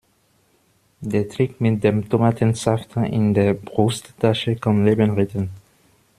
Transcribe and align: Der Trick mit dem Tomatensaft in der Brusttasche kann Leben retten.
Der 1.01 1.29
Trick 1.29 1.61
mit 1.61 1.83
dem 1.83 2.09
Tomatensaft 2.09 2.95
in 2.95 3.35
der 3.35 3.53
Brusttasche 3.53 4.55
kann 4.55 4.83
Leben 4.83 5.11
retten. 5.13 5.51